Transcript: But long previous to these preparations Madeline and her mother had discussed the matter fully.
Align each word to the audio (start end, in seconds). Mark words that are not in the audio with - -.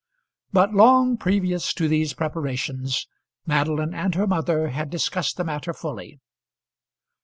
But 0.51 0.73
long 0.73 1.15
previous 1.15 1.75
to 1.75 1.87
these 1.87 2.15
preparations 2.15 3.05
Madeline 3.45 3.93
and 3.93 4.15
her 4.15 4.25
mother 4.25 4.69
had 4.69 4.89
discussed 4.89 5.37
the 5.37 5.43
matter 5.43 5.73
fully. 5.73 6.19